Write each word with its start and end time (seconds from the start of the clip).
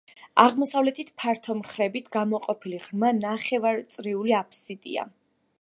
აღმოსავლეთით 0.43 1.11
ფართო 1.23 1.57
მხრებით 1.59 2.09
გამოყოფილი 2.17 2.81
ღრმა 2.87 3.15
ნახევარწრიული 3.21 4.39
აფსიდია. 4.43 5.11